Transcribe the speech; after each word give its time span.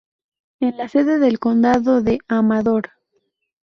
Es 0.59 0.75
la 0.77 0.87
sede 0.89 1.19
del 1.19 1.37
condado 1.37 2.01
de 2.01 2.17
Amador. 2.27 2.89